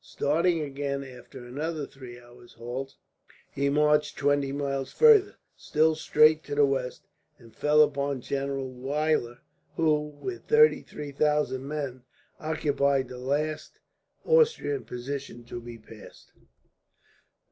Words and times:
Starting 0.03 0.61
again 0.61 1.03
after 1.03 1.45
another 1.45 1.85
three 1.85 2.19
hours' 2.19 2.53
halt 2.53 2.95
he 3.51 3.69
marched 3.69 4.17
twenty 4.17 4.51
miles 4.51 4.91
farther, 4.91 5.35
still 5.55 5.93
straight 5.93 6.43
to 6.43 6.55
the 6.55 6.65
west, 6.65 7.03
and 7.37 7.55
fell 7.55 7.83
upon 7.83 8.19
General 8.19 8.67
Weyler 8.67 9.41
who, 9.75 10.07
with 10.07 10.45
thirty 10.47 10.81
three 10.81 11.11
thousand 11.11 11.67
men, 11.67 12.01
occupied 12.39 13.09
the 13.09 13.19
last 13.19 13.77
Austrian 14.25 14.85
position 14.85 15.43
to 15.43 15.61
be 15.61 15.77
passed. 15.77 16.33